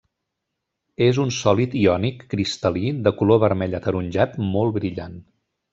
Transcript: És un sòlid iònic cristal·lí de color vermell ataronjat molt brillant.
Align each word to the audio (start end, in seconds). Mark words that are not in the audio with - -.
És 1.07 1.19
un 1.23 1.33
sòlid 1.35 1.75
iònic 1.81 2.25
cristal·lí 2.33 2.97
de 3.09 3.15
color 3.21 3.45
vermell 3.47 3.79
ataronjat 3.83 4.45
molt 4.51 4.79
brillant. 4.81 5.25